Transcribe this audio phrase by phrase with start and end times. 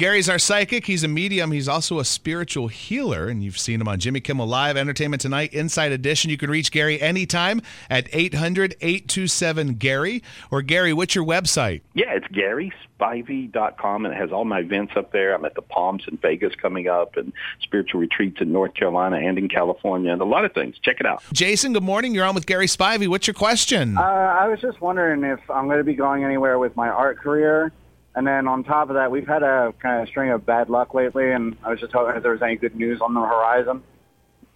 [0.00, 0.86] Gary's our psychic.
[0.86, 1.52] He's a medium.
[1.52, 5.52] He's also a spiritual healer, and you've seen him on Jimmy Kimmel Live, Entertainment Tonight,
[5.52, 6.30] Inside Edition.
[6.30, 10.22] You can reach Gary anytime at 800 827 Gary.
[10.50, 11.82] Or, Gary, what's your website?
[11.92, 15.34] Yeah, it's GarySpivey.com, and it has all my events up there.
[15.34, 19.36] I'm at the Palms in Vegas coming up, and spiritual retreats in North Carolina and
[19.36, 20.78] in California, and a lot of things.
[20.78, 21.22] Check it out.
[21.34, 22.14] Jason, good morning.
[22.14, 23.06] You're on with Gary Spivey.
[23.06, 23.98] What's your question?
[23.98, 27.18] Uh, I was just wondering if I'm going to be going anywhere with my art
[27.18, 27.70] career.
[28.14, 30.94] And then on top of that, we've had a kind of string of bad luck
[30.94, 33.82] lately, and I was just hoping if there was any good news on the horizon.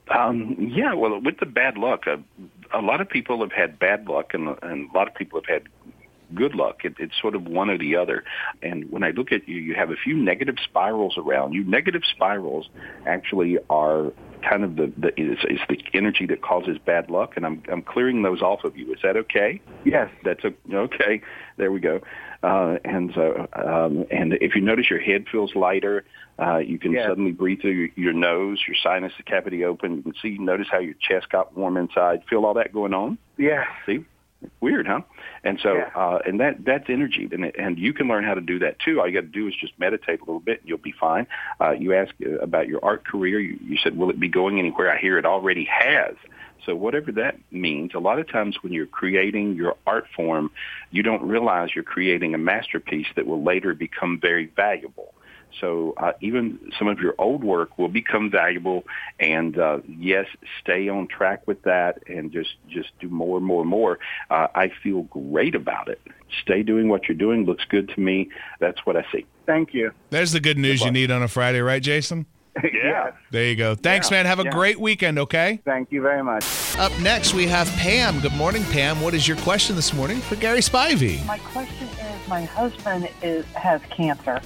[0.09, 2.17] Um, yeah, well, with the bad luck, uh,
[2.73, 5.49] a lot of people have had bad luck, and, and a lot of people have
[5.49, 5.69] had
[6.35, 6.85] good luck.
[6.85, 8.25] It, it's sort of one or the other.
[8.63, 11.65] And when I look at you, you have a few negative spirals around you.
[11.65, 12.69] Negative spirals
[13.07, 17.47] actually are kind of the, the is, is the energy that causes bad luck, and
[17.47, 18.93] I'm I'm clearing those off of you.
[18.93, 19.61] Is that okay?
[19.85, 20.11] Yes.
[20.25, 21.23] That's a, okay.
[21.57, 22.01] There we go.
[22.45, 26.05] Uh, and so, um, and if you notice your head feels lighter,
[26.39, 27.07] uh, you can Yes.
[27.09, 29.97] suddenly breathe through your, your nose, your sinus cavity open.
[29.97, 32.23] You can see, notice how your chest got warm inside.
[32.29, 33.17] Feel all that going on?
[33.39, 33.65] Yeah.
[33.87, 34.05] See,
[34.61, 35.01] weird, huh?
[35.43, 35.91] And so, Yeah.
[35.95, 38.79] uh, and that that's energy, and it- and you can learn how to do that
[38.79, 39.01] too.
[39.01, 41.27] All you got to do is just meditate a little bit, and you'll be fine.
[41.61, 43.39] Uh, you asked uh, about your art career.
[43.41, 44.93] You, you said, will it be going anywhere?
[44.93, 46.15] I hear it already has.
[46.65, 50.51] So whatever that means, a lot of times when you're creating your art form,
[50.91, 55.15] you don't realize you're creating a masterpiece that will later become very valuable.
[55.61, 58.85] So uh, even some of your old work will become valuable,
[59.21, 60.27] and uh, yes,
[60.61, 63.99] stay on track with that, and just just do more and more and more.
[64.31, 66.01] Uh, I feel great about it.
[66.43, 67.45] Stay doing what you're doing.
[67.45, 68.31] Looks good to me.
[68.59, 69.27] That's what I see.
[69.47, 69.93] Thank you.
[70.11, 72.27] There's the good news you need on a Friday, right, Jason?
[72.73, 73.13] Yeah.
[73.31, 73.75] There you go.
[73.75, 74.27] Thanks, Yeah, man.
[74.27, 74.51] Have a yeah.
[74.51, 75.61] great weekend, okay?
[75.65, 76.45] Thank you very much.
[76.79, 78.21] Up next, we have Pam.
[78.21, 79.01] Good morning, Pam.
[79.01, 81.25] What is your question this morning for Gary Spivey?
[81.27, 84.41] My question is, my husband is has cancer,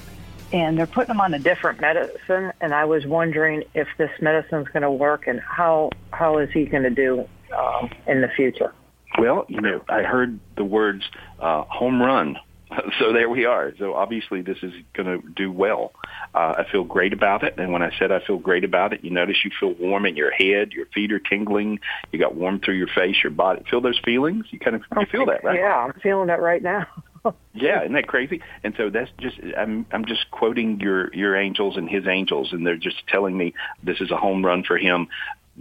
[0.51, 4.67] and they're putting him on a different medicine, and I was wondering if this medicine's
[4.69, 8.73] going to work, and how how is he going to do um, in the future?
[9.17, 11.09] Well, you know, I heard the words
[11.39, 12.37] uh, home run.
[12.99, 13.73] So there we are.
[13.79, 15.91] So obviously this is going to do well.
[16.33, 17.57] Uh, I feel great about it.
[17.57, 20.15] And when I said I feel great about it, you notice you feel warm in
[20.15, 21.79] your head, your feet are tingling,
[22.11, 23.63] you got warm through your face, your body.
[23.69, 24.45] Feel those feelings?
[24.51, 25.59] You kind of you feel that, right?
[25.59, 26.87] Yeah, I'm feeling that right now.
[27.53, 28.41] Yeah, isn't that crazy?
[28.63, 32.65] And so that's just I'm I'm just quoting your your angels and his angels, and
[32.65, 33.53] they're just telling me
[33.83, 35.07] this is a home run for him.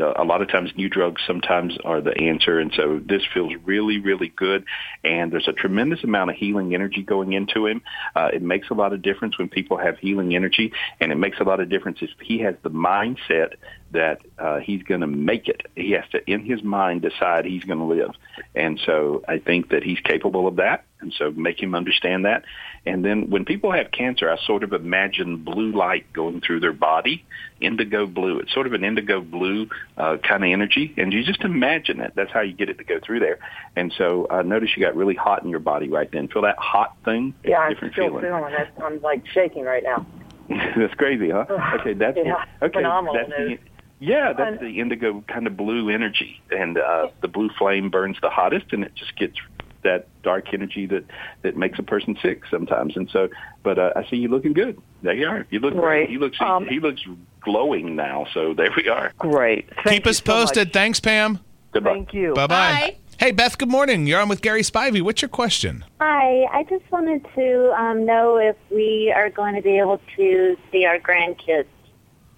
[0.01, 3.99] A lot of times, new drugs sometimes are the answer, and so this feels really,
[3.99, 4.65] really good.
[5.03, 7.83] And there's a tremendous amount of healing energy going into him.
[8.15, 11.41] Uh, it makes a lot of difference when people have healing energy, and it makes
[11.41, 13.55] a lot of difference if he has the mindset
[13.91, 15.63] that uh, he's going to make it.
[15.75, 18.11] He has to, in his mind, decide he's going to live.
[18.55, 20.85] And so I think that he's capable of that.
[21.01, 22.45] And so make him understand that.
[22.89, 26.73] And then when people have cancer, I sort of imagine blue light going through their
[26.73, 27.23] body,
[27.61, 28.39] indigo blue.
[28.39, 29.69] It's sort of an indigo blue
[29.99, 30.95] uh, kind of energy.
[30.97, 32.13] And you just imagine it.
[32.15, 33.39] That's how you get it to go through there.
[33.77, 36.29] And so uh, notice you got really hot in your body right then.
[36.29, 37.35] Feel that hot thing?
[37.45, 38.23] Yeah, I'm still feeling.
[38.23, 38.69] feeling it.
[38.83, 40.07] I'm like shaking right now.
[40.49, 41.45] that's crazy, huh?
[41.81, 42.79] Okay, that's Yeah, okay.
[42.79, 43.59] phenomenal that's the,
[44.01, 48.31] yeah, that's the indigo kind of blue energy, and uh, the blue flame burns the
[48.31, 49.37] hottest, and it just gets
[49.83, 51.05] that dark energy that
[51.43, 52.97] that makes a person sick sometimes.
[52.97, 53.29] And so,
[53.63, 54.81] but uh, I see you looking good.
[55.03, 55.47] There you are.
[55.51, 56.01] You look great.
[56.01, 56.09] Right.
[56.11, 57.03] He looks Um, he, he looks
[57.41, 58.27] glowing now.
[58.35, 59.13] So there we are.
[59.19, 59.69] Great.
[59.85, 60.47] Thank Keep you us so much.
[60.49, 60.73] posted.
[60.73, 61.41] Thanks, Pam.
[61.73, 61.93] Goodbye.
[61.93, 62.35] Thank you.
[62.35, 62.97] Bye bye.
[63.19, 64.07] Hey, Beth, good morning.
[64.07, 65.03] You're on with Gary Spivey.
[65.03, 65.85] What's your question?
[66.01, 70.57] Hi, I just wanted to um, know if we are going to be able to
[70.71, 71.67] see our grandkids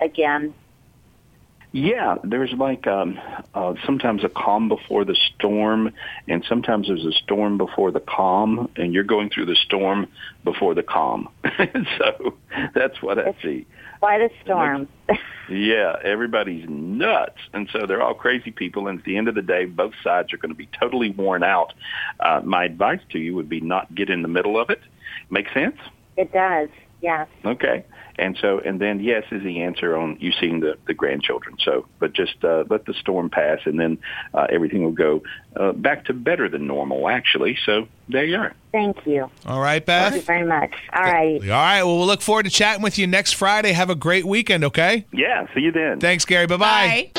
[0.00, 0.54] again.
[1.72, 3.18] Yeah, there's like um,
[3.54, 5.92] uh, sometimes a calm before the storm,
[6.26, 10.08] and sometimes there's a storm before the calm, and you're going through the storm
[10.42, 11.28] before the calm.
[11.98, 12.36] so
[12.74, 13.66] that's what I see.
[14.00, 14.88] Quite a storm.
[15.50, 18.86] Yeah, everybody's nuts, and so they're all crazy people.
[18.86, 21.42] And at the end of the day, both sides are going to be totally worn
[21.42, 21.74] out.
[22.20, 24.78] Uh, my advice to you would be not get in the middle of it.
[25.28, 25.74] Make sense?
[26.16, 26.68] it does,
[27.00, 27.28] yes.
[27.44, 27.84] Okay.
[28.20, 31.56] And so, and then yes is the answer on you seeing the, the grandchildren.
[31.64, 33.96] So, but just uh, let the storm pass, and then
[34.34, 35.22] uh, everything will go
[35.56, 37.56] uh, back to better than normal, actually.
[37.64, 38.52] So there you are.
[38.72, 39.30] Thank you.
[39.46, 40.10] All right, Beth.
[40.12, 40.74] Thank you very much.
[40.92, 41.40] All right.
[41.42, 41.82] All right.
[41.82, 43.72] Well, we'll look forward to chatting with you next Friday.
[43.72, 44.64] Have a great weekend.
[44.64, 45.06] Okay.
[45.14, 45.46] Yeah.
[45.54, 45.98] See you then.
[45.98, 46.46] Thanks, Gary.
[46.46, 47.12] Bye-bye.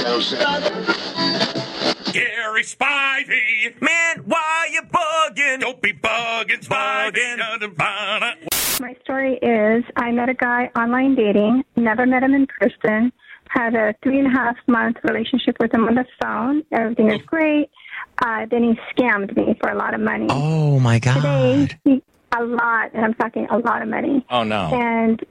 [2.14, 3.82] Gary Spivey.
[3.82, 5.62] Man, why you bugging?
[5.62, 8.51] Don't be bugging, bugging.
[8.82, 13.12] My story is I met a guy online dating, never met him in person,
[13.48, 16.64] had a three and a half month relationship with him on the phone.
[16.72, 17.70] Everything is great.
[18.26, 20.26] Uh, then he scammed me for a lot of money.
[20.32, 21.78] Oh my Today, God.
[21.84, 22.04] he,
[22.36, 24.26] a lot, and I'm talking a lot of money.
[24.32, 24.72] Oh no.
[24.74, 25.24] And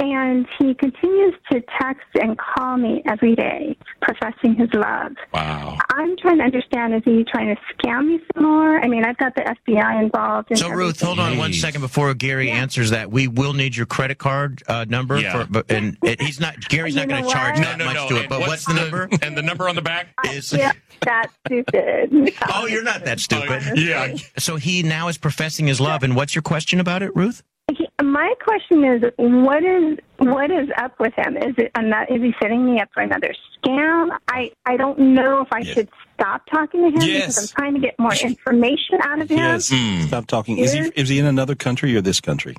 [0.00, 5.12] and he continues to text and call me every day, professing his love.
[5.32, 5.76] Wow.
[5.92, 8.80] I'm trying to understand: is he trying to scam me some more?
[8.82, 10.50] I mean, I've got the FBI involved.
[10.50, 11.60] In So Ruth, hold on one Jeez.
[11.60, 13.10] second before Gary answers that.
[13.10, 15.18] We will need your credit card uh, number.
[15.20, 15.44] Yeah.
[15.44, 16.58] For, but, and it, he's not.
[16.68, 17.64] Gary's not going to charge what?
[17.64, 18.08] that No, no, much no.
[18.08, 18.20] to it.
[18.20, 19.08] And But what's the number?
[19.22, 20.08] And the number on the back?
[20.30, 20.72] Is Yeah,
[21.04, 22.32] that's stupid.
[22.52, 23.78] oh, you're not that stupid.
[23.78, 24.16] yeah.
[24.38, 26.02] So he now is professing his love.
[26.02, 27.42] And what's your question about it, Ruth?
[27.76, 31.36] He- My question is, what is what is up with him?
[31.36, 33.32] Is it ano- is he setting me up for another
[33.64, 34.10] scam?
[34.28, 37.26] I I don't know if I should stop talking to him Yes.
[37.26, 39.38] because I'm trying to get more information out of him.
[39.38, 39.70] Yes.
[39.72, 40.02] Hmm.
[40.06, 40.58] Stop talking.
[40.58, 40.92] Is he Here?
[40.96, 42.56] is he in another country or this country?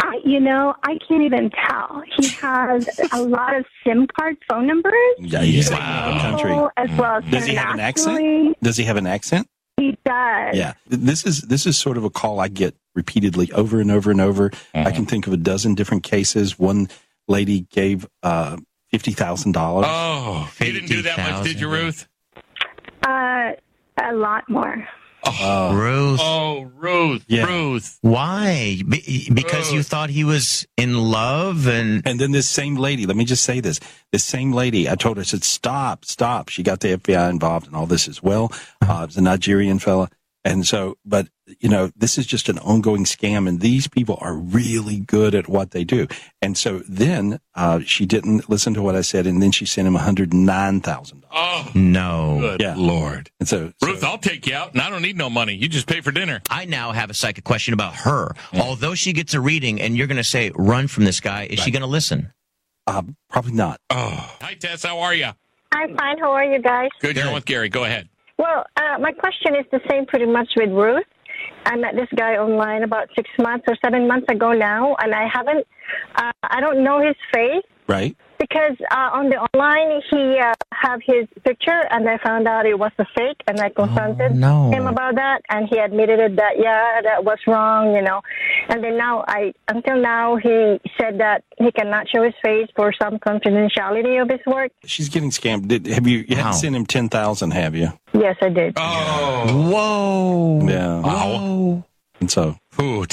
[0.00, 2.02] I, you know, I can't even tell.
[2.16, 6.10] He has a lot of SIM card phone numbers, Yeah, he's in Wow.
[6.10, 6.50] another country.
[6.50, 8.56] local as well as Does he have an accent?
[8.62, 9.48] Does he have an accent?
[9.76, 10.56] He does.
[10.56, 10.74] Yeah.
[10.86, 14.20] This is this is sort of a call I get repeatedly over and over and
[14.20, 14.50] over.
[14.74, 16.58] I can think of a dozen different cases.
[16.58, 16.88] One
[17.28, 18.56] lady gave uh,
[18.90, 19.86] fifty thousand dollars.
[19.88, 22.06] Oh, you didn't do that much, did you, Ruth?
[23.06, 23.52] Uh,
[24.02, 24.86] a lot more.
[25.26, 26.20] Oh Ruth.
[26.22, 27.24] Oh, Ruth.
[27.28, 27.46] Yeah.
[27.46, 27.98] Ruth.
[28.02, 28.82] Why?
[28.86, 33.16] Be- because you thought he was in love and And then this same lady, let
[33.16, 33.80] me just say this.
[34.12, 36.50] This same lady, I told her, I said, stop, stop.
[36.50, 38.52] She got the FBI involved in all this as well.
[38.82, 40.10] Uh, was a Nigerian fella.
[40.46, 44.34] And so, but, you know, this is just an ongoing scam and these people are
[44.34, 46.06] really good at what they do.
[46.42, 49.88] And so then, uh, she didn't listen to what I said and then she sent
[49.88, 51.22] him $109,000.
[51.32, 52.36] Oh, no.
[52.40, 52.74] good Yeah.
[52.76, 53.30] Lord.
[53.40, 55.54] And so, so- Ruth, I'll take you out, and I don't need no money.
[55.54, 56.42] You just pay for dinner.
[56.50, 58.34] I now have a psychic question about her.
[58.52, 61.60] Although she gets a reading and you're going to say, run from this guy, is
[61.60, 62.32] she going to listen?
[62.86, 63.80] uh, probably not.
[63.88, 64.36] Oh.
[64.42, 64.82] Hi, Tess.
[64.84, 65.28] How are you?
[65.72, 66.18] I'm fine.
[66.18, 66.90] How are you guys?
[67.00, 67.16] Good.
[67.16, 67.68] You're with Gary.
[67.70, 68.08] Go ahead.
[68.38, 71.04] Well, uh, my question is the same pretty much with Ruth.
[71.66, 75.26] I met this guy online about six months or seven months ago now, and I
[75.32, 75.66] haven't,
[76.16, 78.16] uh, I don't know his face Right?
[78.36, 82.78] because uh, on the online he uh, have his picture, and I found out it
[82.78, 84.70] was a fake, and I confronted Oh, no.
[84.70, 88.20] him about that, and he admitted it that yeah, that was wrong, you know.
[88.68, 92.92] And then now I, until now, he said that he cannot show his face for
[93.00, 94.72] some confidentiality of his work.
[94.84, 95.68] She's getting scammed.
[95.68, 96.42] Did, have you, you Wow.
[96.42, 97.88] haven't sent him 10000 have you?
[98.12, 98.74] Yes, I did.
[98.76, 99.70] Oh.
[99.72, 100.68] Whoa.
[100.68, 101.00] Yeah.
[101.00, 101.84] Wow.
[102.20, 103.06] And so, Ooh,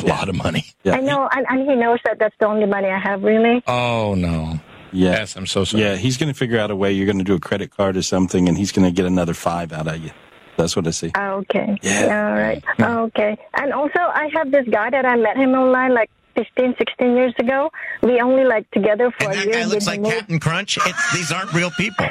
[0.00, 0.04] $10,000.
[0.04, 0.64] A lot of money.
[0.84, 0.94] yeah.
[0.94, 3.62] I know, and, and he knows that that's the only money I have, really.
[3.66, 4.60] Oh, no.
[4.92, 5.10] Yeah.
[5.12, 5.82] Yes, I'm so sorry.
[5.84, 6.92] Yeah, he's going to figure out a way.
[6.92, 9.32] You're going to do a credit card or something, and he's going to get another
[9.34, 10.10] five out of you.
[10.58, 11.10] That's what I see.
[11.14, 11.78] Ah, okay.
[11.82, 12.26] Yeah.
[12.28, 12.62] All right.
[12.78, 13.38] Ah, okay.
[13.54, 17.32] And also, I have this guy that I met him online like 15, 16 years
[17.38, 17.70] ago.
[18.02, 19.54] We only like together for And a that year.
[19.54, 20.12] guy looks like move.
[20.12, 20.76] Captain Crunch.
[20.86, 22.06] It's, these aren't real people.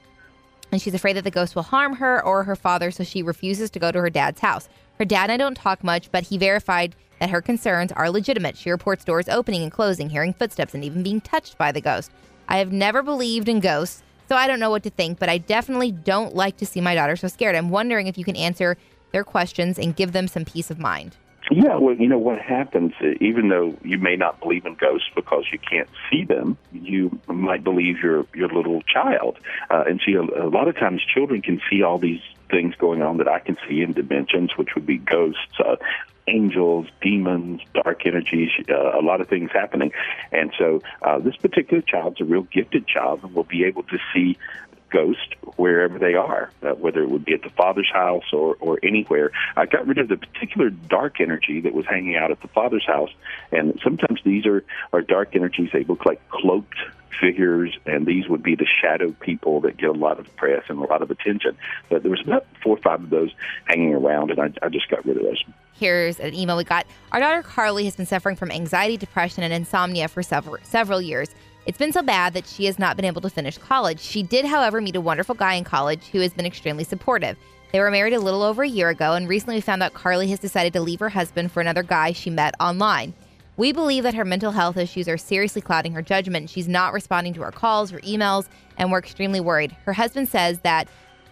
[0.72, 3.70] and she's afraid that the ghost will harm her or her father, so she refuses
[3.70, 4.68] to go to her dad's house.
[4.98, 8.56] Her dad and I don't talk much, but he verified that her concerns are legitimate.
[8.56, 12.10] She reports doors opening and closing, hearing footsteps, and even being touched by the ghost.
[12.48, 15.38] I have never believed in ghosts, so I don't know what to think, but I
[15.38, 17.56] definitely don't like to see my daughter so scared.
[17.56, 18.76] I'm wondering if you can answer
[19.12, 21.16] their questions and give them some peace of mind.
[21.50, 25.08] Yeah, well, you know what happens, uh, even though you may not believe in ghosts
[25.16, 29.38] because you can't see them, you might believe your your little child.
[29.68, 33.02] Uh, and see, a, a lot of times children can see all these things going
[33.02, 35.76] on that I can see in dimensions, which would be ghosts, uh,
[36.28, 39.92] angels, demons, dark energies, uh, a lot of things happening.
[40.30, 43.98] And so uh, this particular child's a real gifted child and will be able to
[44.14, 44.38] see
[44.90, 48.78] ghost wherever they are, uh, whether it would be at the father's house or, or
[48.82, 49.30] anywhere.
[49.56, 52.86] I got rid of the particular dark energy that was hanging out at the father's
[52.86, 53.10] house,
[53.52, 55.70] and sometimes these are, are dark energies.
[55.72, 56.78] They look like cloaked
[57.20, 60.78] figures, and these would be the shadow people that get a lot of press and
[60.78, 61.56] a lot of attention.
[61.88, 63.30] But there was about four or five of those
[63.66, 65.42] hanging around, and I, I just got rid of those.
[65.74, 66.86] Here's an email we got.
[67.12, 71.30] Our daughter Carly has been suffering from anxiety, depression, and insomnia for several several years.
[71.66, 74.00] It's been so bad that she has not been able to finish college.
[74.00, 77.36] She did, however, meet a wonderful guy in college who has been extremely supportive.
[77.72, 80.28] They were married a little over a year ago, and recently we found out Carly
[80.28, 83.14] has decided to leave her husband for another guy she met online.
[83.56, 86.48] We believe that her mental health issues are seriously clouding her judgment.
[86.48, 88.48] She's not responding to our calls or emails,
[88.78, 89.76] and we're extremely worried.
[89.84, 90.88] Her husband says that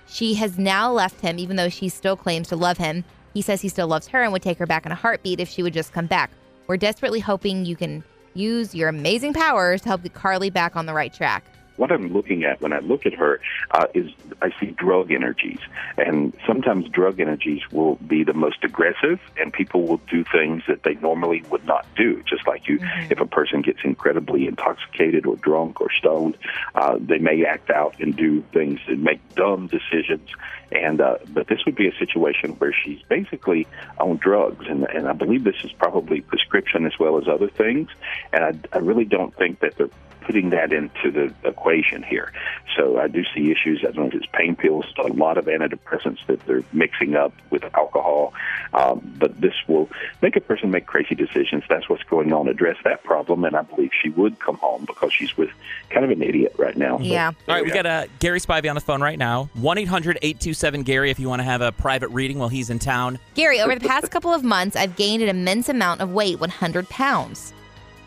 [0.06, 3.02] she has now left him, even though she still claims to love him.
[3.32, 5.48] He says he still loves her and would take her back in a heartbeat if
[5.48, 6.30] she would just come back.
[6.66, 8.04] We're desperately hoping you can
[8.38, 11.44] use your amazing powers to help get Carly back on the right track.
[11.78, 14.10] What I'm looking at when I look at her uh, is
[14.42, 15.60] I see drug energies,
[15.96, 20.82] and sometimes drug energies will be the most aggressive, and people will do things that
[20.82, 22.22] they normally would not do.
[22.28, 22.78] Just like you,
[23.10, 26.36] if a person gets incredibly intoxicated or drunk or stoned,
[26.74, 30.28] uh, they may act out and do things and make dumb decisions.
[30.70, 33.66] And uh, but this would be a situation where she's basically
[33.98, 37.88] on drugs, and and I believe this is probably prescription as well as other things.
[38.32, 39.88] And I, I really don't think that they're
[40.20, 42.32] putting that into the equation here.
[42.76, 43.80] So I do see issues.
[43.80, 47.32] I don't know if it's pain pills, a lot of antidepressants that they're mixing up
[47.50, 48.34] with alcohol.
[48.72, 49.88] Um, but this will
[50.22, 51.64] make a person make crazy decisions.
[51.68, 52.48] That's what's going on.
[52.48, 55.50] Address that problem, and I believe she would come home because she's with
[55.90, 56.98] kind of an idiot right now.
[56.98, 57.32] So Yeah.
[57.48, 59.48] All right, we got uh, Gary Spivey on the phone right now.
[59.54, 62.78] 1 800 827 Gary if you want to have a private reading while he's in
[62.78, 63.18] town.
[63.34, 66.88] Gary, over the past couple of months, I've gained an immense amount of weight 100
[66.88, 67.52] pounds.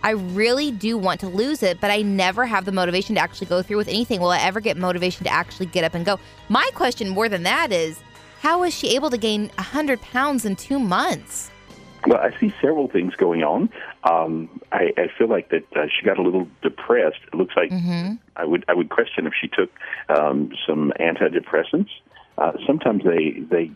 [0.04, 3.48] I really do want to lose it, but I never have the motivation to actually
[3.48, 4.20] go through with anything.
[4.20, 6.20] Will I ever get motivation to actually get up and go?
[6.50, 8.00] My question more than that is
[8.42, 11.52] how was she able to gain 100 pounds in two months?
[12.08, 13.70] Well, I see several things going on.
[14.04, 17.20] Um, I, I feel like that uh, she got a little depressed.
[17.32, 18.16] It looks like Mm-hmm.
[18.36, 19.70] I would I would question if she took
[20.10, 21.90] um, some antidepressants.
[22.40, 23.72] Uh, sometimes they they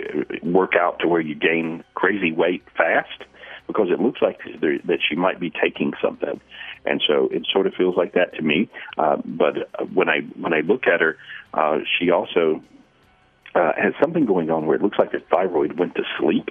[0.00, 3.22] uh, work out to where you gain crazy weight fast
[3.68, 6.40] because it looks like there, that she might be taking something,
[6.84, 8.68] and so it sort of feels like that to me.
[8.96, 11.16] Uh, but uh, when I when I look at her,
[11.54, 12.60] uh, she also
[13.54, 16.48] uh, has something going on where it looks like her thyroid went to sleep,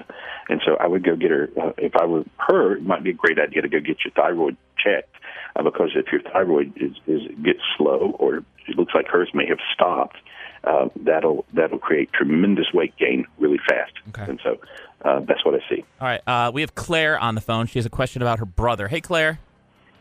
[0.47, 1.49] and so I would go get her.
[1.61, 4.13] Uh, if I were her, it might be a great idea to go get your
[4.15, 5.15] thyroid checked
[5.55, 9.47] uh, because if your thyroid is, is gets slow or it looks like hers may
[9.47, 10.17] have stopped,
[10.63, 13.93] uh, that'll that'll create tremendous weight gain really fast.
[14.09, 14.23] Okay.
[14.29, 14.57] And so
[15.05, 15.83] uh, that's what I see.
[16.01, 17.67] All right, uh, we have Claire on the phone.
[17.67, 18.87] She has a question about her brother.
[18.87, 19.39] Hey, Claire.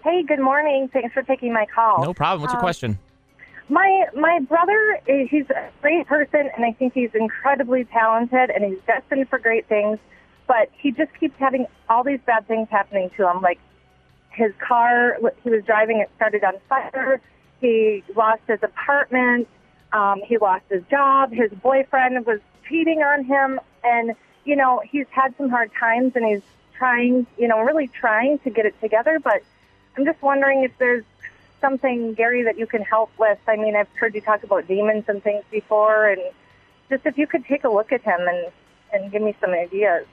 [0.04, 0.88] Hey, good morning.
[0.92, 2.02] Thanks for taking my call.
[2.02, 2.40] No problem.
[2.42, 2.98] What's your Um, question?
[3.68, 8.78] My my brother, he's a great person, and I think he's incredibly talented, and he's
[8.86, 9.98] destined for great things.
[10.46, 13.40] But he just keeps having all these bad things happening to him.
[13.42, 13.58] Like
[14.30, 17.20] his car, he was driving, it started on fire.
[17.60, 19.48] He lost his apartment.
[19.92, 21.32] Um, he lost his job.
[21.32, 24.14] His boyfriend was cheating on him, and
[24.44, 26.42] you know he's had some hard times, and he's
[26.76, 29.18] trying, you know, really trying to get it together.
[29.18, 29.42] But
[29.96, 31.04] I'm just wondering if there's
[31.60, 33.38] something, Gary, that you can help with.
[33.48, 36.20] I mean, I've heard you talk about demons and things before, and
[36.90, 38.52] just if you could take a look at him and
[38.92, 40.06] and give me some ideas.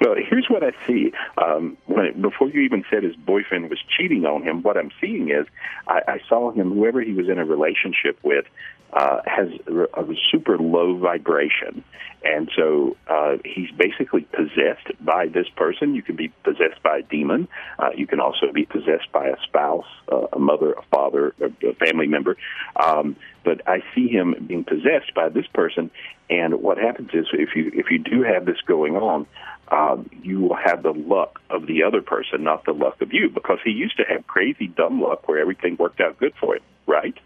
[0.00, 1.12] Well, here's what I see.
[1.38, 5.30] Um, when, before you even said his boyfriend was cheating on him, what I'm seeing
[5.30, 5.46] is
[5.88, 8.44] I, I saw him, whoever he was in a relationship with,
[8.92, 11.84] uh, has a, super low vibration.
[12.24, 15.94] And so uh, he's basically possessed by this person.
[15.94, 17.48] You can be possessed by a demon.
[17.78, 21.68] Uh, you can also be possessed by a spouse, uh, a mother, a father, a,
[21.68, 22.36] a family member.
[22.76, 25.90] Um, but I see him being possessed by this person.
[26.28, 29.26] And what happens is, if you if you do have this going on,
[29.68, 33.30] um, you will have the luck of the other person, not the luck of you,
[33.30, 36.62] because he used to have crazy dumb luck where everything worked out good for him,
[36.86, 37.16] right?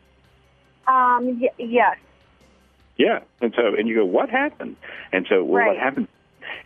[0.87, 1.97] Um, y- yes.
[2.97, 4.77] Yeah, and so and you go, what happened?
[5.13, 5.69] And so well, Right.
[5.69, 6.09] what happened?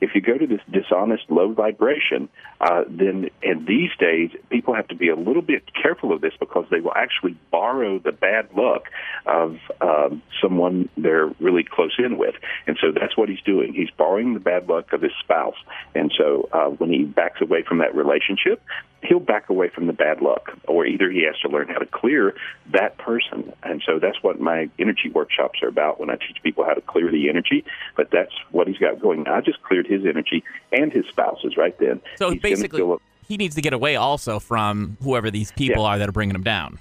[0.00, 2.28] If you go to this dishonest low vibration,
[2.60, 6.32] uh, then in these days people have to be a little bit careful of this
[6.38, 8.84] because they will actually borrow the bad luck
[9.26, 12.34] of um, someone they're really close in with,
[12.66, 13.72] and so that's what he's doing.
[13.72, 15.56] He's borrowing the bad luck of his spouse,
[15.94, 18.60] and so uh, when he backs away from that relationship,
[19.02, 21.86] he'll back away from the bad luck, or either he has to learn how to
[21.86, 22.34] clear
[22.72, 23.52] that person.
[23.62, 26.80] And so that's what my energy workshops are about when I teach people how to
[26.80, 27.64] clear the energy.
[27.96, 29.26] But that's what he's got going.
[29.28, 32.00] I just cleared his energy and his spouse's right then.
[32.16, 32.82] So He's basically,
[33.28, 36.42] he needs to get away also from whoever these people are that are bringing him
[36.42, 36.78] down.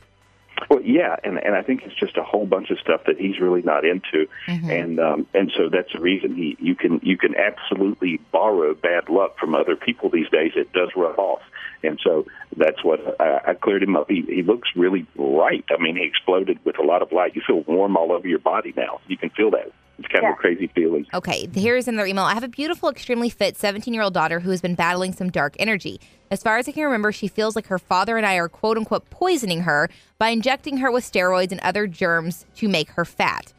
[0.69, 3.39] Well, yeah, and and I think it's just a whole bunch of stuff that he's
[3.39, 4.69] really not into, Mm-hmm.
[4.69, 9.09] and um, and so that's the reason he you can you can absolutely borrow bad
[9.09, 10.53] luck from other people these days.
[10.55, 11.41] It does rub off,
[11.83, 14.09] and so that's what I, I cleared him up.
[14.09, 15.65] He he looks really bright.
[15.69, 17.35] I mean, he exploded with a lot of light.
[17.35, 19.01] You feel warm all over your body now.
[19.07, 19.71] You can feel that.
[19.97, 21.05] It's kind of a crazy feeling.
[21.13, 22.25] Okay, here's another email.
[22.25, 25.29] I have a beautiful, extremely fit 17 year old daughter who has been battling some
[25.29, 26.01] dark energy.
[26.31, 28.77] As far as I can remember, she feels like her father and I are quote
[28.77, 33.53] unquote poisoning her by injecting her with steroids and other germs to make her fat.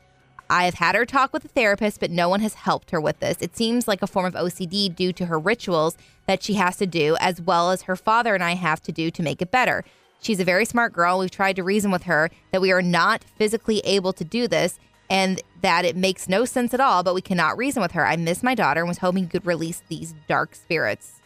[0.49, 3.19] I have had her talk with a therapist, but no one has helped her with
[3.19, 3.39] this.
[3.41, 5.97] It seems like a form of OCD due to her rituals
[6.27, 9.11] that she has to do, as well as her father and I have to do
[9.11, 9.85] to make it better.
[10.21, 11.19] She's a very smart girl.
[11.19, 14.79] We've tried to reason with her that we are not physically able to do this
[15.11, 18.07] and that it makes no sense at all, but we cannot reason with her.
[18.07, 21.21] I miss my daughter and was hoping you could release these dark spirits.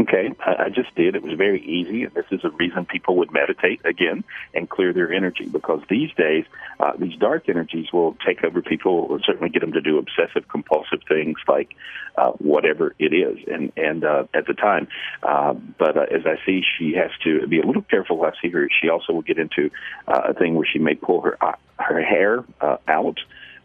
[0.00, 1.14] Okay, I, I just did.
[1.14, 2.04] It was very easy.
[2.04, 6.10] and This is a reason people would meditate again and clear their energy because these
[6.16, 6.46] days,
[6.78, 9.08] uh, these dark energies will take over people.
[9.08, 11.76] Will certainly get them to do obsessive compulsive things like
[12.16, 13.44] uh, whatever it is.
[13.46, 14.88] And and uh, at the time,
[15.22, 18.24] uh, but uh, as I see, she has to be a little careful.
[18.24, 18.68] I see her.
[18.80, 19.70] She also will get into
[20.08, 23.18] uh, a thing where she may pull her uh, her hair uh, out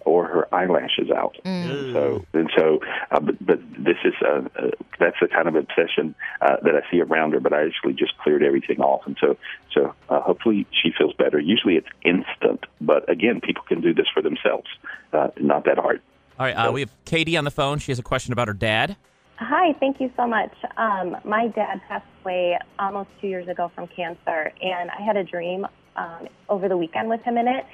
[0.05, 1.35] or her eyelashes out.
[1.43, 2.79] And so and so,
[3.11, 6.89] uh, but, but this is uh, uh, that's the kind of obsession uh, that I
[6.91, 7.39] see around her.
[7.39, 9.37] But I actually just cleared everything off, and so
[9.73, 11.39] so uh, hopefully she feels better.
[11.39, 14.67] Usually it's instant, but again, people can do this for themselves.
[15.11, 16.01] Uh, not that hard.
[16.39, 17.79] All right, uh, we have Katie on the phone.
[17.79, 18.97] She has a question about her dad.
[19.37, 20.53] Hi, thank you so much.
[20.77, 25.25] Um, my dad passed away almost two years ago from cancer, and I had a
[25.25, 25.65] dream
[25.97, 27.65] um, over the weekend with him in it.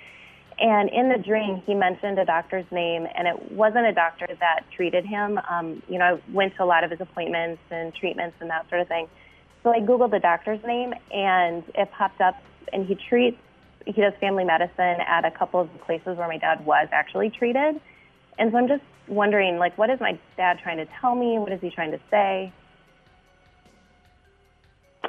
[0.61, 4.63] And in the dream, he mentioned a doctor's name, and it wasn't a doctor that
[4.75, 5.39] treated him.
[5.49, 8.69] Um, you know, I went to a lot of his appointments and treatments and that
[8.69, 9.07] sort of thing.
[9.63, 12.35] So I Googled the doctor's name, and it popped up,
[12.71, 13.37] and he treats,
[13.87, 17.31] he does family medicine at a couple of the places where my dad was actually
[17.31, 17.81] treated.
[18.37, 21.39] And so I'm just wondering, like, what is my dad trying to tell me?
[21.39, 22.53] What is he trying to say?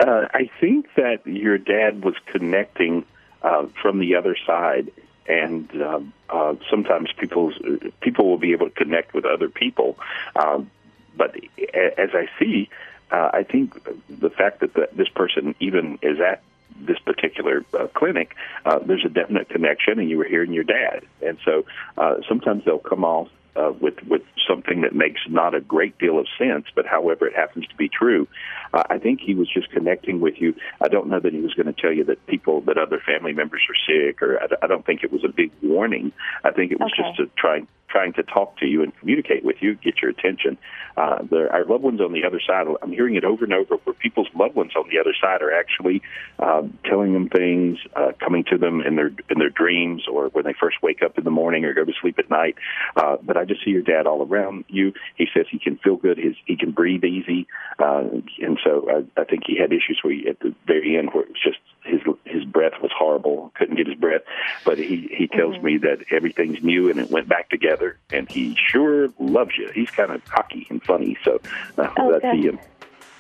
[0.00, 3.04] Uh, I think that your dad was connecting
[3.42, 4.90] uh, from the other side,
[5.26, 7.54] and uh, uh, sometimes people's
[8.00, 9.98] people will be able to connect with other people.
[10.36, 10.70] Um,
[11.16, 11.36] but
[11.74, 12.70] as I see,
[13.10, 13.74] uh, I think
[14.08, 16.42] the fact that the, this person even is at
[16.80, 21.04] this particular uh, clinic, uh, there's a definite connection, and you were hearing your dad,
[21.24, 21.64] and so
[21.98, 26.18] uh, sometimes they'll come off uh, with with something that makes not a great deal
[26.18, 28.26] of sense, but however it happens to be true.
[28.72, 30.54] Uh, I think he was just connecting with you.
[30.80, 33.32] I don't know that he was going to tell you that people that other family
[33.32, 36.12] members are sick, or I, I don't think it was a big warning.
[36.44, 37.02] I think it was Okay.
[37.02, 37.62] just to try
[37.92, 40.56] trying to talk to you and communicate with you, get your attention.
[40.96, 43.76] Uh, the, our loved ones on the other side, I'm hearing it over and over
[43.84, 46.02] where people's loved ones on the other side are actually
[46.38, 50.44] um, telling them things, uh, coming to them in their in their dreams or when
[50.44, 52.56] they first wake up in the morning or go to sleep at night.
[52.96, 54.92] Uh, but I just see your dad all around you.
[55.16, 56.18] He says he can feel good.
[56.18, 57.46] His he can breathe easy,
[57.78, 58.04] uh,
[58.40, 61.24] and so I, I think he had issues where he, at the very end where
[61.24, 64.22] it was just his his breath was horrible, couldn't get his breath.
[64.64, 67.81] But he he tells me that everything's new and it went back together,
[68.12, 69.70] and he sure loves you.
[69.74, 71.40] He's kind of cocky and funny, so
[71.78, 72.44] uh, Oh, that's good.
[72.44, 72.58] him.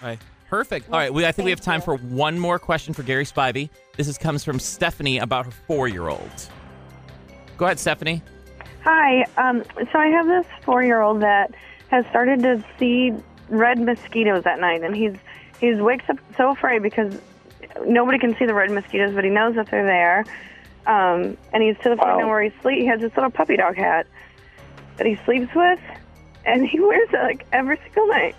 [0.02, 0.90] All right, perfect.
[0.90, 3.68] All right, we, I think we have time for one more question for Gary Spivey.
[3.96, 6.48] This is, comes from Stephanie about her four-year-old.
[7.56, 8.22] Go ahead, Stephanie.
[8.82, 9.24] Hi.
[9.36, 11.54] Um, so I have this four-year-old that
[11.88, 13.12] has started to see
[13.48, 15.14] red mosquitoes at night, and he's
[15.60, 17.16] he's wakes up so afraid because
[17.86, 20.24] nobody can see the red mosquitoes, but he knows that they're there.
[20.86, 22.80] Um, and he's to the point now where he sleep.
[22.80, 24.06] He has this little puppy dog hat
[25.02, 25.80] that he sleeps with,
[26.44, 28.36] and he wears it like every single night.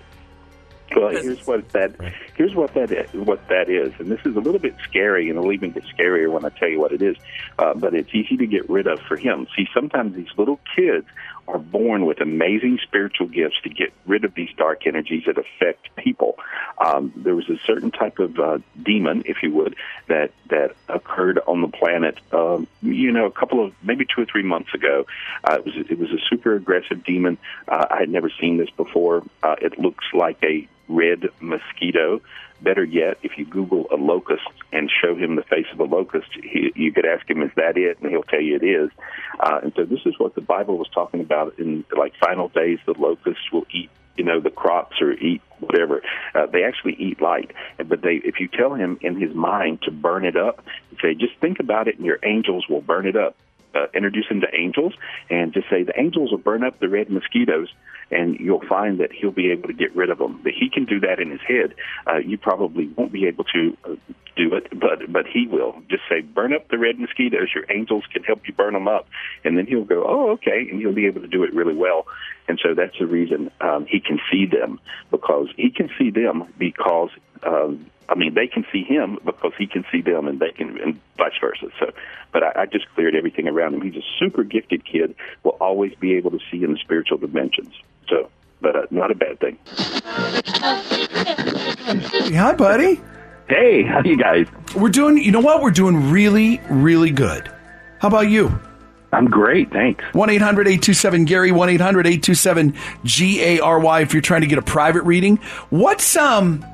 [0.95, 1.95] Well, here's what that
[2.35, 5.39] here's what that is, what that is, and this is a little bit scary, and
[5.39, 7.17] it'll even get scarier when I tell you what it is.
[7.57, 9.47] Uh, but it's easy to get rid of for him.
[9.55, 11.07] See, sometimes these little kids
[11.47, 15.95] are born with amazing spiritual gifts to get rid of these dark energies that affect
[15.95, 16.37] people.
[16.77, 19.75] Um, there was a certain type of uh, demon, if you would,
[20.07, 22.17] that that occurred on the planet.
[22.31, 25.05] Um, you know, a couple of maybe two or three months ago.
[25.43, 27.37] Uh, it was it was a super aggressive demon.
[27.67, 29.23] Uh, I had never seen this before.
[29.41, 32.21] Uh, it looks like a red mosquito.
[32.61, 36.27] Better yet, if you Google a locust and show him the face of a locust,
[36.41, 38.89] he, you could ask him, "Is that it?" and he'll tell you it is.
[39.39, 42.79] Uh, and so this is what the Bible was talking about in like final days.
[42.85, 46.01] The locusts will eat, you know, the crops or eat whatever.
[46.33, 49.91] Uh, they actually eat light, but they if you tell him in his mind to
[49.91, 50.63] burn it up,
[51.01, 53.35] say just think about it, and your angels will burn it up
[53.73, 54.93] uh, introduce him to angels
[55.29, 57.69] and just say the angels will burn up the red mosquitoes
[58.11, 60.39] and you'll find that he'll be able to get rid of them.
[60.43, 61.73] But he can do that in his head.
[62.07, 63.95] Uh, you probably won't be able to uh,
[64.35, 65.75] do it, but but he will.
[65.89, 69.07] Just say, "Burn up the red mosquitoes." Your angels can help you burn them up,
[69.43, 72.05] and then he'll go, "Oh, okay," and he'll be able to do it really well.
[72.47, 74.79] And so that's the reason um, he can see them
[75.11, 77.09] because he can see them because.
[77.43, 80.79] Um, I mean, they can see him because he can see them, and they can,
[80.79, 81.67] and vice versa.
[81.79, 81.91] So,
[82.31, 83.81] but I, I just cleared everything around him.
[83.81, 85.15] He's a super gifted kid.
[85.43, 87.73] Will always be able to see in the spiritual dimensions.
[88.07, 88.29] So,
[88.61, 89.57] but uh, not a bad thing.
[92.35, 93.01] Hi, buddy.
[93.49, 94.45] Hey, how you guys?
[94.75, 95.17] We're doing.
[95.17, 95.63] You know what?
[95.63, 97.51] We're doing really, really good.
[97.97, 98.59] How about you?
[99.11, 100.03] I'm great, thanks.
[100.13, 104.47] 1 800 827 Gary, 1 800 827 G A R Y if you're trying to
[104.47, 105.37] get a private reading.
[105.69, 106.65] What's, um,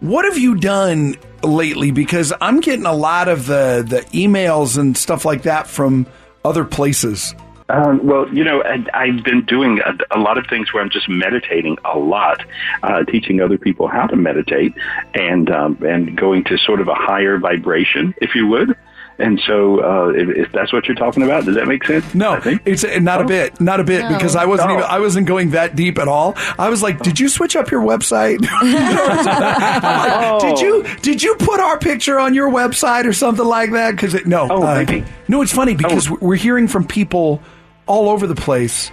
[0.00, 1.90] what have you done lately?
[1.90, 6.06] Because I'm getting a lot of the, the emails and stuff like that from
[6.44, 7.34] other places.
[7.68, 10.90] Um, well, you know, I, I've been doing a, a lot of things where I'm
[10.90, 12.44] just meditating a lot,
[12.82, 14.74] uh, teaching other people how to meditate,
[15.14, 18.76] and um, and going to sort of a higher vibration, if you would.
[19.20, 22.14] And so, uh, if, if that's what you're talking about, does that make sense?
[22.14, 24.08] No, it's uh, not a bit, not a bit, No.
[24.16, 24.74] because I wasn't Oh.
[24.78, 26.34] even, I wasn't going that deep at all.
[26.58, 28.38] I was like, did you switch up your website?
[29.20, 33.92] Like, Did you did you put our picture on your website or something like that?
[33.92, 35.04] Because it, no, Oh, uh, maybe.
[35.28, 37.42] no, it's funny because we're hearing from people
[37.86, 38.90] all over the place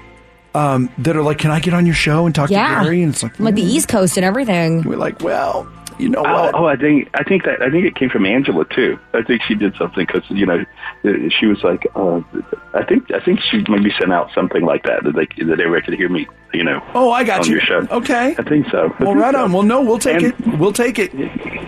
[0.56, 2.80] um, that are like, "Can I get on your show and talk Yeah.
[2.80, 4.84] to Gary?" And it's like, like the East Coast and everything.
[4.84, 5.68] We're like, well,
[6.00, 6.56] you know oh, what?
[6.56, 8.98] Oh, I think I think that I think it came from Angela too.
[9.14, 10.64] I think she did something because you know
[11.06, 12.22] uh, she was like, uh,
[12.74, 15.82] I think I think she maybe sent out something like that that they that everybody
[15.86, 16.28] could hear me.
[16.54, 16.82] You know.
[16.94, 17.54] Oh, I got on you.
[17.54, 17.88] Your show.
[17.92, 18.36] Okay.
[18.38, 18.86] I think so.
[19.00, 19.44] I Well, think right so.
[19.44, 19.52] on.
[19.52, 20.58] Well, no, we'll take And- it.
[20.60, 21.14] We'll take it.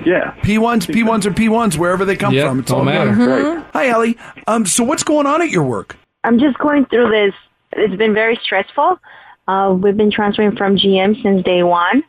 [0.05, 0.31] Yeah.
[0.41, 2.59] P ones, P ones or P ones wherever they come Yep, from.
[2.59, 3.13] It's all matter.
[3.13, 3.27] good.
[3.27, 3.55] Mhm.
[3.57, 3.65] Right.
[3.73, 4.17] Hi, Ellie.
[4.47, 5.97] Um, so what's going on at your work?
[6.23, 7.33] I'm just going through this.
[7.73, 8.99] It's been very stressful.
[9.47, 12.03] Uh, we've been transferring from GM since day one,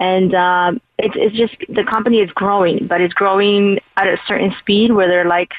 [0.00, 4.52] and um, it's it's just the company is growing, but it's growing at a certain
[4.58, 5.52] speed where they're like,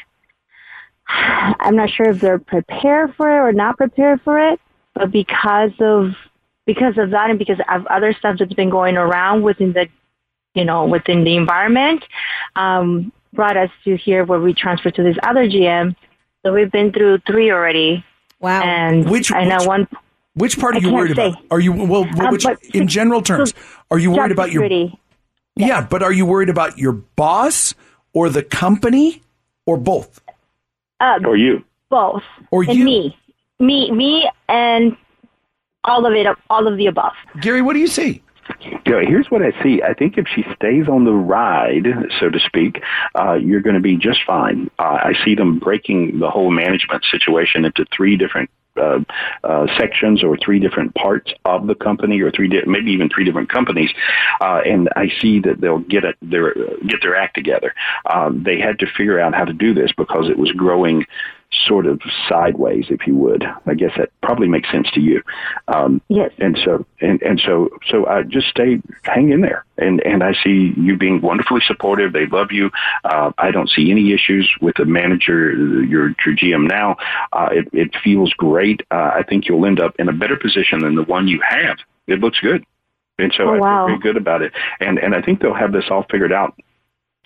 [1.07, 4.59] I'm not sure if they're prepared for it or not prepared for it,
[4.95, 6.15] but because of
[6.65, 9.87] because of that and because of other stuff that's been going around within the
[10.55, 12.03] you know within the environment,
[12.55, 15.95] um, brought us to here where we transferred to this other GM.
[16.43, 18.03] So we've been through three already.
[18.39, 18.63] Wow.
[18.63, 19.87] And Which- I know which- one.
[20.33, 21.29] Which part I are you worried say.
[21.29, 21.43] about?
[21.51, 22.03] Are you well?
[22.03, 23.53] Uh, Which, but- in general terms,
[23.89, 24.63] are you worried Job about your?
[24.63, 24.97] security.
[25.55, 27.75] Yeah, but are you worried about your boss
[28.13, 29.21] or the company
[29.65, 30.21] or both?
[31.01, 31.63] Uh, Or you?
[31.89, 32.23] both.
[32.51, 32.85] Or and you.
[32.85, 33.17] me,
[33.59, 34.95] me, me, and
[35.83, 37.11] all of it, all of the above.
[37.41, 38.23] Gary, what do you see?
[38.61, 39.81] You know, here's what I see.
[39.81, 41.85] I think if she stays on the ride,
[42.19, 42.81] so to speak,
[43.19, 44.69] uh, you're going to be just fine.
[44.79, 48.99] Uh, I see them breaking the whole management situation into three different uh,
[49.43, 53.25] uh, sections or three different parts of the company, or three, di- maybe even three
[53.25, 53.91] different companies.
[54.39, 56.53] Uh, and I see that they'll get it, their
[56.87, 57.73] get their act together.
[58.05, 61.05] Um, they had to figure out how to do this because it was growing
[61.67, 63.43] sort of sideways, if you would.
[63.65, 65.21] I guess that probably makes sense to you.
[65.67, 66.31] Um, yes.
[66.39, 69.65] And so, and, and so, so I just stay, hang in there.
[69.77, 72.13] And, and I see you being wonderfully supportive.
[72.13, 72.71] They love you.
[73.03, 75.51] Uh, I don't see any issues with the manager,
[75.83, 76.97] your, your GM now.
[77.33, 78.81] Uh, it, it feels great.
[78.91, 81.77] Uh, I think you'll end up in a better position than the one you have.
[82.07, 82.65] It looks good.
[83.19, 83.87] And so Oh, I wow.
[83.87, 84.53] feel very good about it.
[84.79, 86.55] And, and I think they'll have this all figured out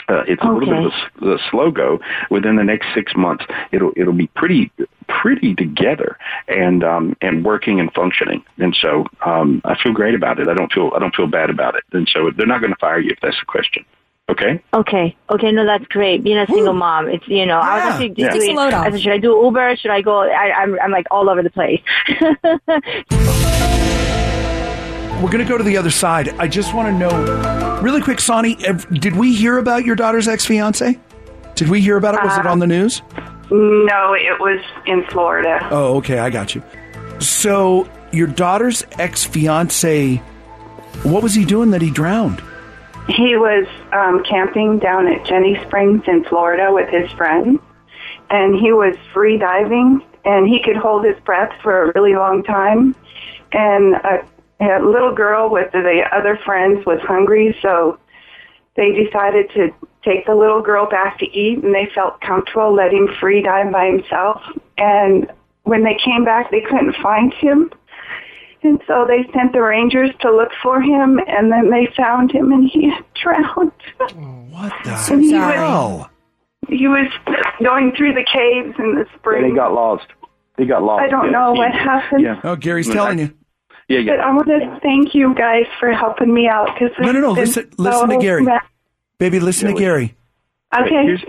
[0.09, 1.99] uh, it's a little bit of a slow go.
[2.29, 4.71] Within the next six months, it'll it'll be pretty
[5.07, 8.43] pretty together and um, and working and functioning.
[8.57, 10.47] And so um, I feel great about it.
[10.47, 11.83] I don't feel I don't feel bad about it.
[11.91, 13.85] And so they're not going to fire you if that's the question.
[14.27, 14.59] Okay.
[14.73, 15.15] Okay.
[15.29, 15.51] Okay.
[15.51, 16.23] No, that's great.
[16.23, 18.33] Being a single mom, it's you know, I was actually Yeah.
[18.33, 18.57] doing.
[18.57, 19.75] I said, should I do Uber?
[19.77, 20.21] Should I go?
[20.21, 21.81] I, I'm I'm like all over the place.
[25.21, 26.29] We're going to go to the other side.
[26.37, 30.45] I just want to know, really quick, Sonny, did we hear about your daughter's ex
[30.45, 30.99] fiance?
[31.55, 32.23] Did we hear about it?
[32.23, 33.01] Was it Uh, on the news?
[33.49, 35.67] No, it was in Florida.
[35.71, 36.61] Oh, okay, I got you.
[37.19, 40.17] So, your daughter's ex fiance,
[41.03, 42.41] what was he doing that he drowned?
[43.07, 47.59] He was um, camping down at Ginnie Springs in Florida with his friends,
[48.29, 52.43] and he was free diving, and he could hold his breath for a really long
[52.43, 52.95] time.
[53.53, 54.25] And a,
[54.59, 57.97] a little girl with the other friends was hungry, so
[58.75, 59.69] they decided to
[60.03, 63.71] take the little girl back to eat, and they felt comfortable letting him free dive
[63.71, 64.41] by himself.
[64.77, 65.31] And
[65.63, 67.71] when they came back, they couldn't find him.
[68.63, 72.51] And so they sent the rangers to look for him, and then they found him,
[72.51, 73.71] and he had drowned.
[74.51, 75.97] What the And he hell?
[75.97, 77.07] Was, he was
[77.63, 79.43] going through the caves in the spring.
[79.43, 80.07] And he got lost.
[80.57, 81.01] He got lost.
[81.03, 82.23] I don't Yeah, know he- what happened.
[82.23, 82.39] Yeah.
[82.43, 83.33] Oh, Gary's telling you.
[83.87, 84.19] Yeah, But.
[84.19, 87.31] I want to thank you guys for helping me out because No, no, no.
[87.31, 88.45] Listen, listen to Gary.
[89.17, 90.15] Baby, listen to Gary.
[90.75, 91.05] Okay.
[91.05, 91.23] Here's,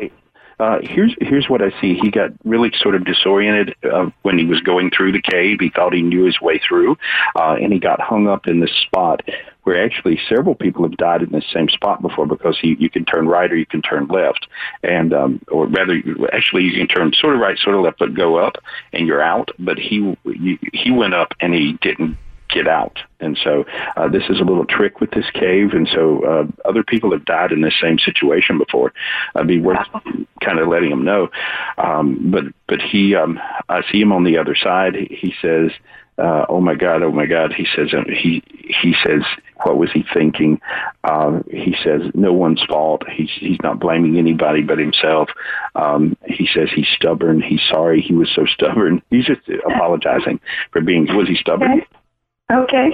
[0.58, 1.98] uh, here's here's what I see.
[2.00, 5.58] He got really sort of disoriented uh, when he was going through the cave.
[5.60, 6.96] He thought he knew his way through,
[7.38, 9.20] uh, and he got hung up in this spot
[9.64, 13.04] where actually several people have died in this same spot before because he, you can
[13.04, 14.46] turn right or you can turn left,
[14.82, 16.00] and um, or rather,
[16.32, 18.56] actually you can turn sort of right, sort of left, but go up,
[18.94, 19.50] and you're out.
[19.58, 20.16] But he
[20.72, 22.16] he went up and he didn't
[22.56, 22.98] get out.
[23.20, 23.64] And so
[23.96, 25.72] uh, this is a little trick with this cave.
[25.72, 28.92] And so uh, other people have died in this same situation before.
[29.34, 29.86] It'd be worth
[30.40, 31.28] kind of letting them know.
[31.78, 33.38] Um, but but he, um,
[33.68, 34.94] I see him on the other side.
[34.94, 35.70] He, he says,
[36.18, 38.42] uh, "Oh my God, oh my God!" He says, uh, he
[38.82, 39.22] he says,
[39.64, 40.60] "What was he thinking?"
[41.04, 43.02] Uh, he says, "No one's fault.
[43.10, 45.28] He's he's not blaming anybody but himself."
[45.74, 47.40] Um, he says he's stubborn.
[47.40, 48.00] He's sorry.
[48.00, 49.02] He was so stubborn.
[49.10, 50.40] He's just apologizing
[50.72, 51.06] for being.
[51.14, 51.82] Was he stubborn?
[52.52, 52.90] Okay.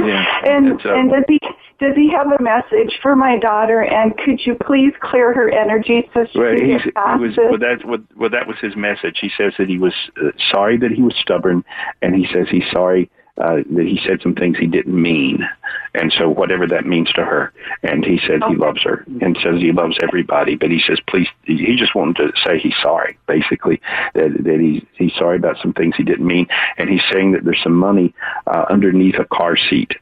[0.00, 0.40] Yeah.
[0.44, 1.38] and so- and does he
[1.78, 3.82] does he have a message for my daughter?
[3.82, 7.36] And could you please clear her energy so she Well, can get past he was,
[7.36, 9.18] well, that, well, well, that was his message.
[9.20, 11.64] He says that he was uh, sorry that he was stubborn,
[12.02, 13.08] and he says he's sorry
[13.40, 15.48] uh, that he said some things he didn't mean,
[15.94, 17.52] and so whatever that means to her.
[17.82, 20.56] And he said he loves her, and says he loves everybody.
[20.56, 23.80] But he says, please, he just wanted to say he's sorry, basically
[24.14, 26.46] that that he he's sorry about some things he didn't mean,
[26.76, 28.14] and he's saying that there's some money
[28.46, 29.92] uh, underneath a car seat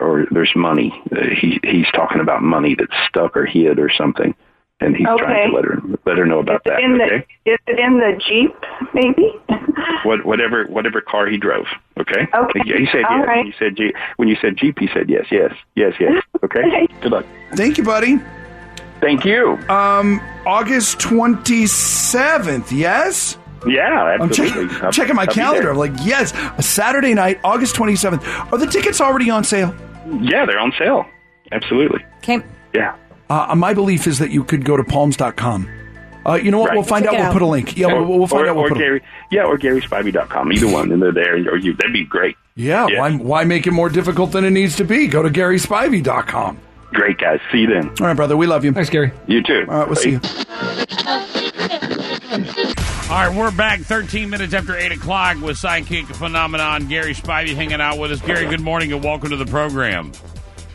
[0.00, 0.92] or there's money.
[1.10, 4.34] Uh, he he's talking about money that's stuck or hid or something,
[4.80, 6.80] and he's trying to let her let her know about that.
[6.80, 7.16] in the
[7.50, 8.54] is it in the jeep
[8.94, 9.32] maybe?
[10.04, 11.66] what whatever whatever car he drove.
[11.98, 12.26] Okay.
[12.34, 12.60] Okay.
[12.64, 13.26] He, he said All yes.
[13.26, 13.46] right.
[13.46, 13.94] He said Jeep.
[14.16, 16.22] When you said Jeep, he said yes, yes, yes, yes.
[16.44, 16.86] Okay.
[17.00, 17.26] Good luck.
[17.54, 18.18] Thank you, buddy.
[19.00, 19.58] Thank you.
[19.68, 23.36] Um, August 27th, yes?
[23.66, 24.80] Yeah, I'm checking, absolutely.
[24.86, 25.70] I'll- checking my I'll calendar.
[25.70, 28.52] I'm like, yes, a Saturday night, August 27th.
[28.52, 29.74] Are the tickets already on sale?
[30.20, 31.04] Yeah, they're on sale.
[31.52, 32.04] Absolutely.
[32.18, 32.40] Okay.
[32.74, 32.96] Yeah.
[33.28, 35.68] Uh, my belief is that you could go to palms.com.
[36.24, 36.70] Uh, you know what?
[36.70, 36.76] Right.
[36.76, 37.20] We'll find Check out.
[37.20, 37.76] it We'll put a link.
[37.76, 38.56] Yeah, Or- we'll, we'll find or, out.
[38.56, 39.02] We'll or put a link.
[39.02, 40.52] Gary, yeah, or GarySpivey.com.
[40.52, 41.34] Either one, and they're there.
[41.34, 42.36] Or you, that'd be great.
[42.56, 45.06] Yeah, Why, why make it more difficult than it needs to be?
[45.08, 46.58] Go to GarySpivey.com.
[46.92, 47.38] Great guys.
[47.52, 47.88] See you then.
[48.00, 48.36] All right, brother.
[48.36, 48.72] We love you.
[48.72, 49.12] Thanks, Gary.
[49.26, 49.66] You too.
[49.68, 50.20] All right, we'll see you.
[53.08, 56.88] All right, we're back 13 minutes after 8 o'clock with Psychic Phenomenon.
[56.88, 58.20] Gary Spivey hanging out with us.
[58.20, 60.12] Gary, good morning and welcome to the program.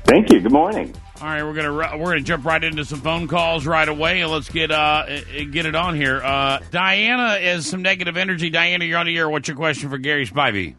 [0.05, 0.39] Thank you.
[0.39, 0.93] Good morning.
[1.21, 4.49] All right, we're gonna we're gonna jump right into some phone calls right away, let's
[4.49, 5.19] get uh uh,
[5.51, 6.19] get it on here.
[6.19, 8.49] Uh, Diana is some negative energy.
[8.49, 9.29] Diana, you're on the air.
[9.29, 10.73] What's your question for Gary Spivey?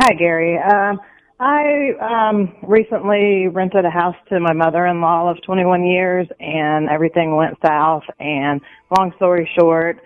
[0.00, 0.56] Hi, Gary.
[0.56, 0.98] Um,
[1.38, 7.58] I um, recently rented a house to my mother-in-law of 21 years, and everything went
[7.62, 8.04] south.
[8.18, 8.62] And
[8.98, 9.98] long story short,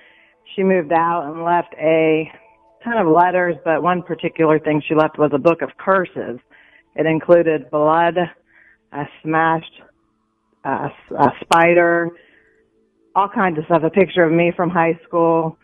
[0.56, 2.28] she moved out and left a
[2.82, 6.40] ton of letters, but one particular thing she left was a book of curses.
[6.96, 8.16] It included blood,
[8.92, 9.82] a smashed
[10.64, 12.10] uh, a spider,
[13.14, 13.82] all kinds of stuff.
[13.84, 15.58] A picture of me from high school,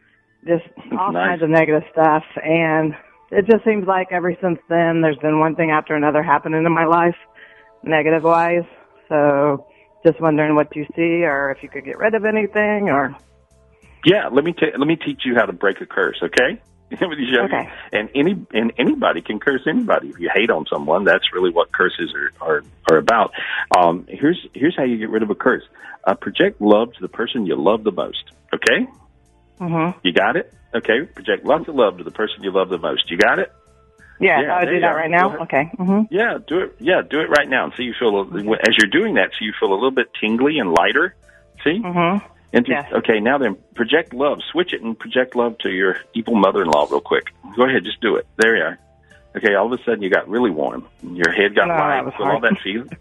[0.47, 0.65] just
[0.99, 1.29] all Nice.
[1.29, 2.25] kinds of negative stuff.
[2.43, 2.95] And
[3.31, 6.73] it just seems like ever since then, there's been one thing after another happening in
[6.73, 7.17] my life,
[7.83, 8.65] negative wise.
[9.09, 9.67] So
[10.05, 13.15] just wondering what you see, or if you could get rid of anything, or
[14.05, 16.61] Yeah, let me ta- let me teach you how to break a curse, okay?
[16.91, 17.69] With these young- Okay.
[17.93, 20.09] And any and anybody can curse anybody.
[20.09, 23.33] If you hate on someone, that's really what curses are are, are about.
[23.77, 25.65] Um, here's here's how you get rid of a curse.
[26.05, 28.25] Uh, project love to the person you love the most.
[28.55, 28.87] Okay,
[29.61, 29.99] mm-hmm.
[30.03, 30.53] you got it.
[30.75, 33.11] Okay, project love to love to the person you love the most.
[33.11, 33.53] You got it.
[34.21, 34.97] yeah, Yeah, I'll do that are.
[34.97, 35.37] right now.
[35.43, 35.65] Okay.
[35.77, 36.77] hmm Yeah, do it.
[36.79, 39.45] Yeah, do it right now, and so you feel a- as you're doing that, so
[39.45, 41.15] you feel a little bit tingly and lighter.
[41.65, 41.81] See?
[41.83, 42.27] Mm-hmm.
[42.53, 44.41] And just, okay, now then, project love.
[44.53, 47.27] Switch it and project love to your evil mother-in-law real quick.
[47.57, 48.27] Go ahead, just do it.
[48.37, 48.79] There you are.
[49.37, 50.87] Okay, all of a sudden you got really warm.
[51.03, 52.05] Your head got No, light.
[52.07, 52.91] that all that feeling?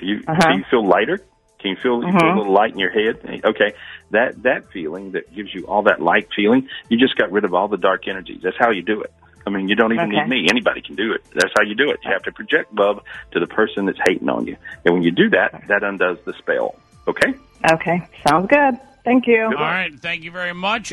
[0.00, 0.40] You, Uh-huh.
[0.42, 1.18] so you feel lighter?
[1.58, 2.36] Can you feel, you feel a Mhm.
[2.38, 3.42] little light in your head?
[3.44, 3.72] Okay,
[4.12, 7.52] that that feeling that gives you all that light feeling, you just got rid of
[7.52, 8.42] all the dark energies.
[8.42, 9.12] That's how you do it.
[9.44, 10.20] I mean, you don't even Okay.
[10.20, 10.46] need me.
[10.48, 11.24] Anybody can do it.
[11.34, 11.98] That's how you do it.
[12.04, 15.10] You have to project love to the person that's hating on you, and when you
[15.10, 16.76] do that, that undoes the spell.
[17.08, 17.34] Okay.
[17.70, 18.06] Okay.
[18.26, 18.78] Sounds good.
[19.04, 19.44] Thank you.
[19.44, 20.92] All right, thank you very much.